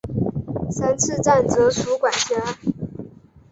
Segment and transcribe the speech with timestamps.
[0.71, 2.57] 三次站则属管辖。